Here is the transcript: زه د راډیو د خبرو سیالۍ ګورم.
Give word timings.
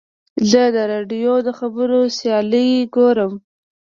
زه 0.49 0.61
د 0.75 0.77
راډیو 0.91 1.33
د 1.45 1.49
خبرو 1.59 1.99
سیالۍ 2.17 2.69
ګورم. 2.95 3.33